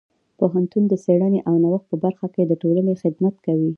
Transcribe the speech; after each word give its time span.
پوهنتون 0.39 0.83
د 0.87 0.93
څیړنې 1.03 1.39
او 1.47 1.53
نوښت 1.63 1.85
په 1.91 1.97
برخه 2.03 2.27
کې 2.33 2.43
د 2.45 2.53
ټولنې 2.61 2.93
خدمت 3.03 3.35
کوي. 3.45 3.69